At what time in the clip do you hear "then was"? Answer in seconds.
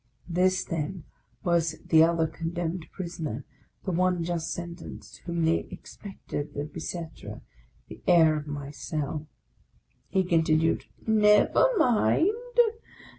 0.63-1.75